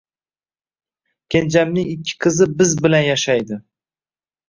[1.35, 3.65] Kenjamning ikki qizi biz bilan yashaydi.